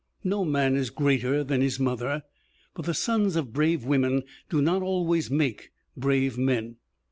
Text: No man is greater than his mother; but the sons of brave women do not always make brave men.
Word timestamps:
No 0.23 0.43
man 0.43 0.75
is 0.75 0.89
greater 0.89 1.43
than 1.43 1.61
his 1.61 1.79
mother; 1.79 2.23
but 2.73 2.85
the 2.87 2.93
sons 2.95 3.35
of 3.35 3.53
brave 3.53 3.85
women 3.85 4.23
do 4.49 4.59
not 4.59 4.81
always 4.81 5.29
make 5.29 5.71
brave 5.95 6.39
men. 6.39 6.77